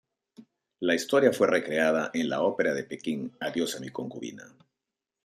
La 0.79 0.95
historia 0.95 1.31
fue 1.31 1.45
recreada 1.45 2.09
en 2.15 2.27
la 2.27 2.41
ópera 2.41 2.73
de 2.73 2.85
Pekín 2.85 3.37
Adios 3.39 3.75
a 3.75 3.79
mí 3.79 3.89
concubina. 3.89 4.51